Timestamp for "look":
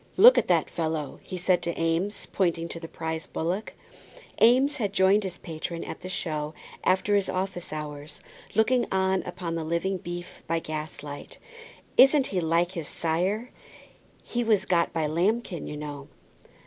0.17-0.35